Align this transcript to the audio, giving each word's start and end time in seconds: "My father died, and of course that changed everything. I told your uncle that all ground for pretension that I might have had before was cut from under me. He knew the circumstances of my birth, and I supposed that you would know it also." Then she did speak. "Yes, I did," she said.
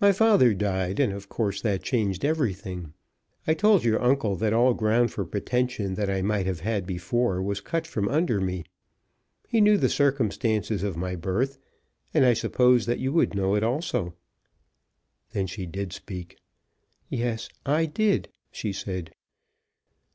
"My 0.00 0.12
father 0.12 0.54
died, 0.54 0.98
and 0.98 1.12
of 1.12 1.28
course 1.28 1.60
that 1.60 1.82
changed 1.82 2.24
everything. 2.24 2.94
I 3.46 3.52
told 3.52 3.84
your 3.84 4.00
uncle 4.02 4.36
that 4.36 4.54
all 4.54 4.72
ground 4.72 5.12
for 5.12 5.26
pretension 5.26 5.96
that 5.96 6.08
I 6.08 6.22
might 6.22 6.46
have 6.46 6.60
had 6.60 6.86
before 6.86 7.42
was 7.42 7.60
cut 7.60 7.86
from 7.86 8.08
under 8.08 8.40
me. 8.40 8.64
He 9.46 9.60
knew 9.60 9.76
the 9.76 9.90
circumstances 9.90 10.82
of 10.82 10.96
my 10.96 11.14
birth, 11.14 11.58
and 12.14 12.24
I 12.24 12.32
supposed 12.32 12.88
that 12.88 13.00
you 13.00 13.12
would 13.12 13.34
know 13.34 13.54
it 13.54 13.62
also." 13.62 14.14
Then 15.32 15.46
she 15.46 15.66
did 15.66 15.92
speak. 15.92 16.38
"Yes, 17.10 17.50
I 17.66 17.84
did," 17.84 18.28
she 18.50 18.72
said. 18.72 19.14